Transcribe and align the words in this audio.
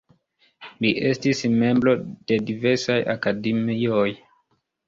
Li 0.85 0.89
estis 1.09 1.43
membro 1.59 1.93
de 2.31 2.39
diversaj 2.49 2.99
akademioj. 3.15 4.09